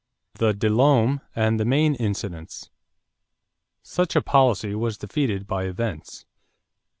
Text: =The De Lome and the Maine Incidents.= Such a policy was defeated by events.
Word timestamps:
=The 0.39 0.55
De 0.55 0.67
Lome 0.67 1.21
and 1.35 1.59
the 1.59 1.63
Maine 1.63 1.93
Incidents.= 1.93 2.71
Such 3.83 4.15
a 4.15 4.21
policy 4.23 4.73
was 4.73 4.97
defeated 4.97 5.45
by 5.45 5.65
events. 5.65 6.25